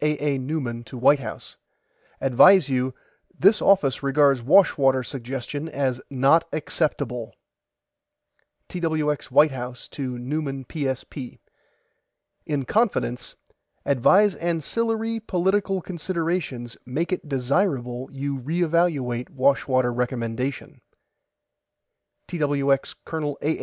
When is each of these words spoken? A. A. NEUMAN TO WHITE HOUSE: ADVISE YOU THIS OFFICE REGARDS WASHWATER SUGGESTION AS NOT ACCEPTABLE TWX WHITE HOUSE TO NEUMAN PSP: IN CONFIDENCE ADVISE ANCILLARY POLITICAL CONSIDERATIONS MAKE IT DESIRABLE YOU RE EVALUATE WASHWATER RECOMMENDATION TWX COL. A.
A. 0.00 0.16
A. 0.34 0.38
NEUMAN 0.38 0.82
TO 0.82 0.98
WHITE 0.98 1.20
HOUSE: 1.20 1.56
ADVISE 2.20 2.68
YOU 2.68 2.94
THIS 3.38 3.62
OFFICE 3.62 4.02
REGARDS 4.02 4.42
WASHWATER 4.42 5.04
SUGGESTION 5.04 5.68
AS 5.68 6.00
NOT 6.10 6.48
ACCEPTABLE 6.52 7.32
TWX 8.68 9.30
WHITE 9.30 9.52
HOUSE 9.52 9.86
TO 9.86 10.18
NEUMAN 10.18 10.64
PSP: 10.64 11.38
IN 12.44 12.64
CONFIDENCE 12.64 13.36
ADVISE 13.86 14.34
ANCILLARY 14.34 15.20
POLITICAL 15.20 15.80
CONSIDERATIONS 15.82 16.76
MAKE 16.84 17.12
IT 17.12 17.28
DESIRABLE 17.28 18.08
YOU 18.10 18.40
RE 18.40 18.62
EVALUATE 18.64 19.30
WASHWATER 19.30 19.92
RECOMMENDATION 19.92 20.80
TWX 22.28 22.96
COL. 23.04 23.38
A. 23.42 23.58